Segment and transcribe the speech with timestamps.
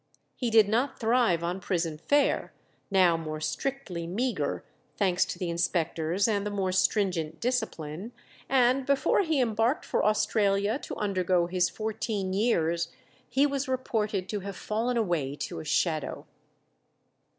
[0.35, 2.53] He did not thrive on prison fare,
[2.89, 4.65] now more strictly meagre,
[4.97, 8.11] thanks to the inspectors and the more stringent discipline,
[8.49, 12.87] and before he embarked for Australia to undergo his fourteen years,
[13.29, 16.25] he was reported to have fallen away to a shadow.